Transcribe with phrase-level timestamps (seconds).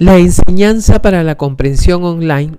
[0.00, 2.56] La enseñanza para la comprensión online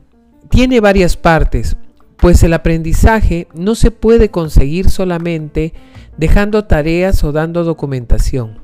[0.50, 1.76] tiene varias partes,
[2.18, 5.74] pues el aprendizaje no se puede conseguir solamente
[6.18, 8.60] dejando tareas o dando documentación.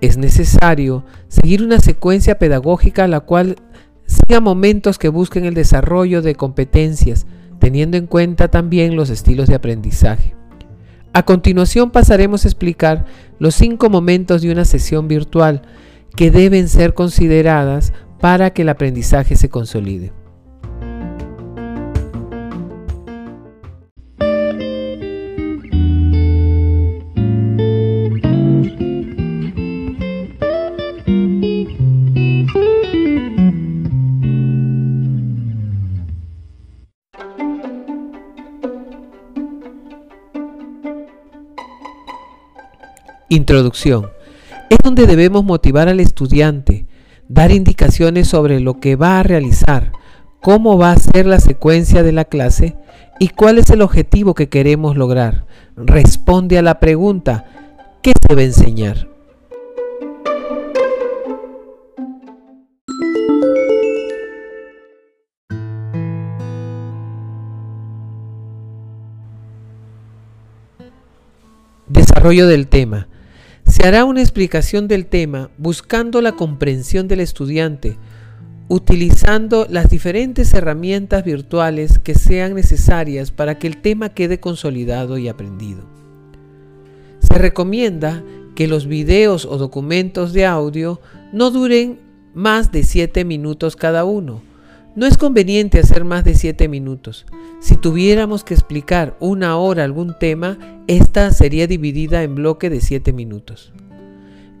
[0.00, 3.56] Es necesario seguir una secuencia pedagógica la cual
[4.06, 7.26] siga momentos que busquen el desarrollo de competencias,
[7.60, 10.39] teniendo en cuenta también los estilos de aprendizaje.
[11.12, 13.04] A continuación pasaremos a explicar
[13.38, 15.62] los cinco momentos de una sesión virtual
[16.16, 20.12] que deben ser consideradas para que el aprendizaje se consolide.
[43.32, 44.10] Introducción.
[44.70, 46.88] Es donde debemos motivar al estudiante,
[47.28, 49.92] dar indicaciones sobre lo que va a realizar,
[50.40, 52.76] cómo va a ser la secuencia de la clase
[53.20, 55.46] y cuál es el objetivo que queremos lograr.
[55.76, 57.44] Responde a la pregunta,
[58.02, 59.08] ¿qué se va a enseñar?
[71.86, 73.06] Desarrollo del tema.
[73.80, 77.96] Se hará una explicación del tema buscando la comprensión del estudiante,
[78.68, 85.28] utilizando las diferentes herramientas virtuales que sean necesarias para que el tema quede consolidado y
[85.28, 85.80] aprendido.
[87.20, 88.22] Se recomienda
[88.54, 91.00] que los videos o documentos de audio
[91.32, 92.00] no duren
[92.34, 94.42] más de 7 minutos cada uno.
[94.96, 97.24] No es conveniente hacer más de 7 minutos.
[97.60, 103.12] Si tuviéramos que explicar una hora algún tema, esta sería dividida en bloque de 7
[103.12, 103.72] minutos.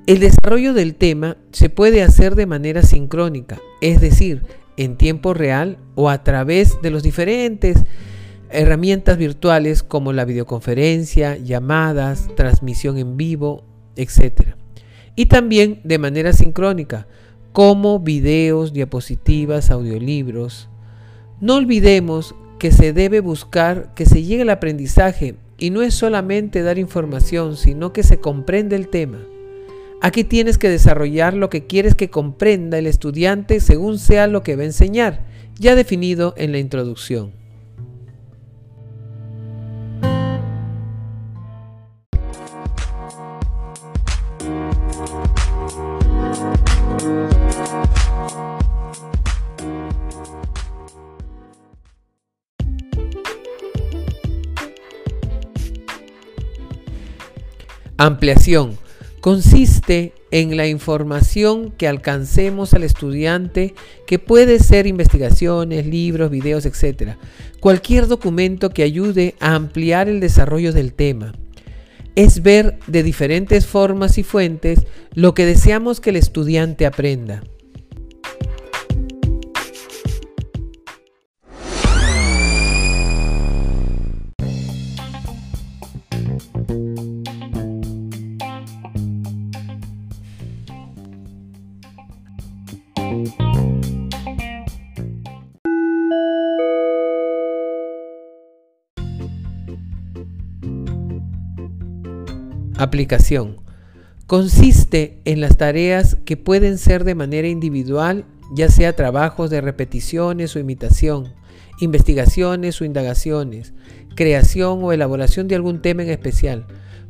[0.06, 4.44] El desarrollo del tema se puede hacer de manera sincrónica, es decir,
[4.76, 7.84] en tiempo real o a través de las diferentes
[8.50, 13.64] herramientas virtuales como la videoconferencia, llamadas, transmisión en vivo,
[13.96, 14.54] etc.
[15.16, 17.08] Y también de manera sincrónica,
[17.52, 20.68] como videos, diapositivas, audiolibros.
[21.40, 26.62] No olvidemos que se debe buscar que se llegue al aprendizaje y no es solamente
[26.62, 29.18] dar información, sino que se comprende el tema.
[30.02, 34.56] Aquí tienes que desarrollar lo que quieres que comprenda el estudiante según sea lo que
[34.56, 35.26] va a enseñar,
[35.58, 37.39] ya definido en la introducción.
[58.02, 58.78] Ampliación.
[59.20, 63.74] Consiste en la información que alcancemos al estudiante,
[64.06, 67.18] que puede ser investigaciones, libros, videos, etc.
[67.60, 71.34] Cualquier documento que ayude a ampliar el desarrollo del tema.
[72.14, 77.42] Es ver de diferentes formas y fuentes lo que deseamos que el estudiante aprenda.
[102.80, 103.58] Aplicación.
[104.26, 108.24] Consiste en las tareas que pueden ser de manera individual,
[108.54, 111.34] ya sea trabajos de repeticiones o imitación,
[111.80, 113.74] investigaciones o indagaciones,
[114.14, 116.66] creación o elaboración de algún tema en especial.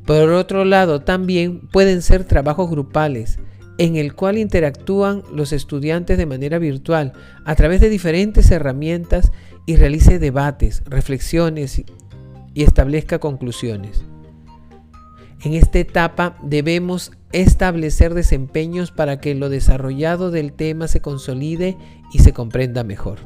[0.06, 3.38] Por otro lado, también pueden ser trabajos grupales,
[3.78, 7.12] en el cual interactúan los estudiantes de manera virtual
[7.44, 9.30] a través de diferentes herramientas
[9.66, 11.80] y realice debates, reflexiones
[12.54, 14.09] y establezca conclusiones.
[15.42, 21.78] En esta etapa debemos establecer desempeños para que lo desarrollado del tema se consolide
[22.12, 23.20] y se comprenda mejor.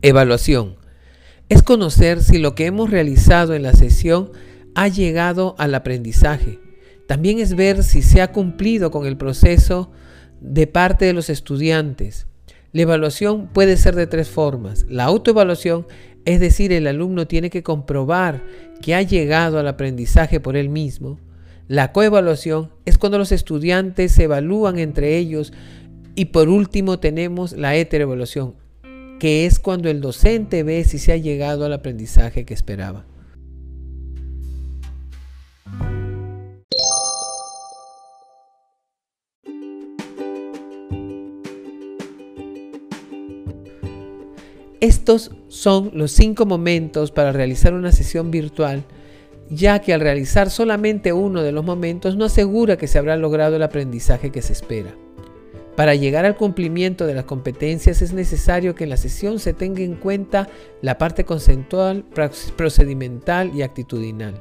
[0.00, 0.83] Evaluación
[1.54, 4.32] es conocer si lo que hemos realizado en la sesión
[4.74, 6.58] ha llegado al aprendizaje.
[7.06, 9.90] También es ver si se ha cumplido con el proceso
[10.40, 12.26] de parte de los estudiantes.
[12.72, 14.84] La evaluación puede ser de tres formas.
[14.88, 15.86] La autoevaluación
[16.24, 18.42] es decir, el alumno tiene que comprobar
[18.80, 21.20] que ha llegado al aprendizaje por él mismo.
[21.68, 25.52] La coevaluación es cuando los estudiantes se evalúan entre ellos
[26.14, 28.54] y por último tenemos la heteroevaluación,
[29.18, 33.06] que es cuando el docente ve si se ha llegado al aprendizaje que esperaba.
[44.84, 48.84] Estos son los cinco momentos para realizar una sesión virtual,
[49.48, 53.56] ya que al realizar solamente uno de los momentos no asegura que se habrá logrado
[53.56, 54.94] el aprendizaje que se espera.
[55.76, 59.82] Para llegar al cumplimiento de las competencias es necesario que en la sesión se tenga
[59.82, 60.48] en cuenta
[60.82, 62.04] la parte conceptual,
[62.56, 64.34] procedimental y actitudinal.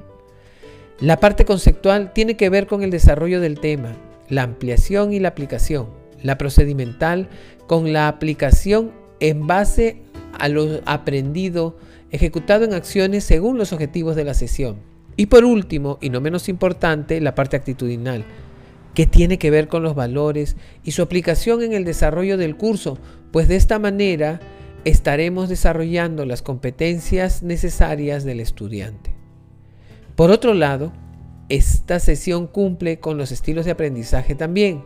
[1.00, 3.94] La parte conceptual tiene que ver con el desarrollo del tema,
[4.30, 5.88] la ampliación y la aplicación.
[6.22, 7.28] La procedimental
[7.66, 10.04] con la aplicación en base
[10.40, 11.76] a lo aprendido,
[12.12, 14.78] ejecutado en acciones según los objetivos de la sesión.
[15.16, 18.24] Y por último, y no menos importante, la parte actitudinal,
[18.94, 22.98] que tiene que ver con los valores y su aplicación en el desarrollo del curso,
[23.32, 24.40] pues de esta manera
[24.86, 29.14] estaremos desarrollando las competencias necesarias del estudiante.
[30.16, 30.92] Por otro lado,
[31.50, 34.84] esta sesión cumple con los estilos de aprendizaje también.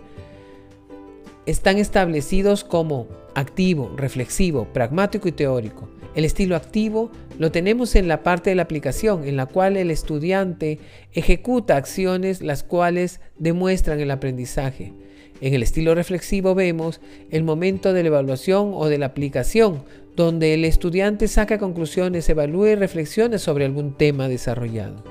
[1.46, 5.90] Están establecidos como activo, reflexivo, pragmático y teórico.
[6.18, 9.92] El estilo activo lo tenemos en la parte de la aplicación, en la cual el
[9.92, 10.80] estudiante
[11.14, 14.94] ejecuta acciones las cuales demuestran el aprendizaje.
[15.42, 19.84] En el estilo reflexivo vemos el momento de la evaluación o de la aplicación,
[20.16, 25.04] donde el estudiante saca conclusiones, evalúa y reflexiona sobre algún tema desarrollado.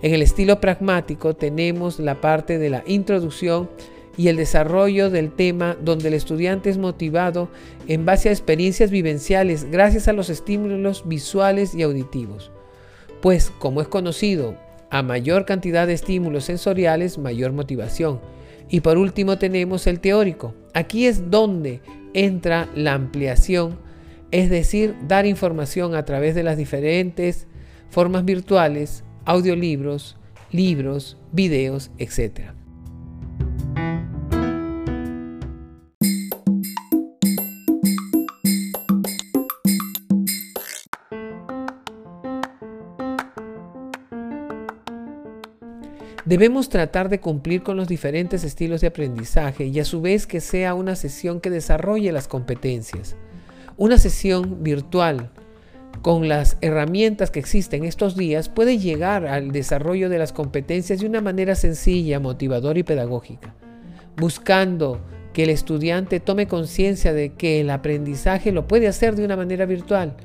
[0.00, 3.68] En el estilo pragmático tenemos la parte de la introducción
[4.16, 7.48] y el desarrollo del tema donde el estudiante es motivado
[7.88, 12.50] en base a experiencias vivenciales gracias a los estímulos visuales y auditivos.
[13.20, 14.56] Pues, como es conocido,
[14.90, 18.20] a mayor cantidad de estímulos sensoriales, mayor motivación.
[18.68, 20.54] Y por último tenemos el teórico.
[20.74, 21.80] Aquí es donde
[22.14, 23.78] entra la ampliación,
[24.30, 27.46] es decir, dar información a través de las diferentes
[27.90, 30.16] formas virtuales, audiolibros,
[30.50, 32.52] libros, videos, etc.
[46.24, 50.40] Debemos tratar de cumplir con los diferentes estilos de aprendizaje y a su vez que
[50.40, 53.16] sea una sesión que desarrolle las competencias.
[53.76, 55.30] Una sesión virtual
[56.00, 61.06] con las herramientas que existen estos días puede llegar al desarrollo de las competencias de
[61.06, 63.54] una manera sencilla, motivadora y pedagógica,
[64.16, 65.00] buscando
[65.32, 69.66] que el estudiante tome conciencia de que el aprendizaje lo puede hacer de una manera
[69.66, 70.16] virtual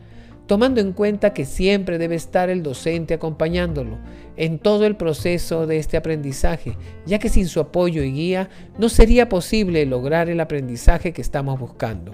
[0.48, 3.98] tomando en cuenta que siempre debe estar el docente acompañándolo
[4.38, 8.90] en todo el proceso de este aprendizaje, ya que sin su apoyo y guía no
[8.90, 12.14] sería posible lograr el aprendizaje que estamos buscando.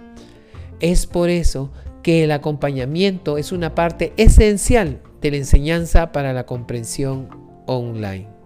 [0.79, 1.71] Es por eso
[2.01, 7.29] que el acompañamiento es una parte esencial de la enseñanza para la comprensión
[7.65, 8.42] online.